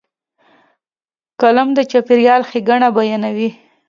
قلم 1.41 1.69
د 1.77 1.79
چاپېریال 1.91 2.41
ښېګڼه 2.49 2.89
بیانوي 2.95 3.49